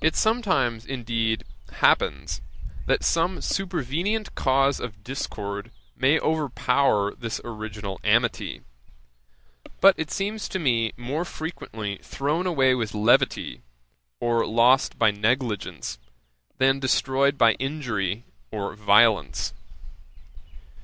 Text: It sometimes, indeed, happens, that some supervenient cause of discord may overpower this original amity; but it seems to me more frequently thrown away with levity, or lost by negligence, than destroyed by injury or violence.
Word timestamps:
It 0.00 0.14
sometimes, 0.14 0.86
indeed, 0.86 1.42
happens, 1.72 2.40
that 2.86 3.02
some 3.02 3.38
supervenient 3.40 4.32
cause 4.36 4.78
of 4.78 5.02
discord 5.02 5.72
may 5.96 6.20
overpower 6.20 7.12
this 7.12 7.40
original 7.44 7.98
amity; 8.04 8.60
but 9.80 9.96
it 9.98 10.12
seems 10.12 10.48
to 10.50 10.60
me 10.60 10.92
more 10.96 11.24
frequently 11.24 11.98
thrown 12.04 12.46
away 12.46 12.72
with 12.76 12.94
levity, 12.94 13.62
or 14.20 14.46
lost 14.46 14.96
by 14.96 15.10
negligence, 15.10 15.98
than 16.58 16.78
destroyed 16.78 17.36
by 17.36 17.54
injury 17.54 18.22
or 18.52 18.76
violence. 18.76 19.52